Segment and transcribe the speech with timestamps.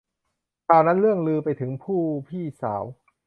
[0.67, 2.83] ข่าวนั้นเลื่องลือไปถึงผู้พี่สาว